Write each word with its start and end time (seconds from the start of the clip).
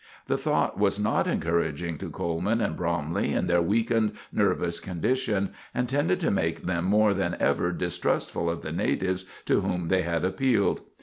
The 0.25 0.35
thought 0.35 0.79
was 0.79 0.99
not 0.99 1.27
encouraging 1.27 1.99
to 1.99 2.09
Coleman 2.09 2.59
and 2.59 2.75
Bromley 2.75 3.33
in 3.33 3.45
their 3.45 3.61
weakened, 3.61 4.13
nervous 4.33 4.79
condition, 4.79 5.51
and 5.75 5.87
tended 5.87 6.19
to 6.21 6.31
make 6.31 6.63
them 6.65 6.85
more 6.85 7.13
than 7.13 7.37
ever 7.39 7.71
distrustful 7.71 8.49
of 8.49 8.63
the 8.63 8.71
natives 8.71 9.25
to 9.45 9.61
whom 9.61 9.89
they 9.89 10.01
had 10.01 10.25
appealed. 10.25 10.81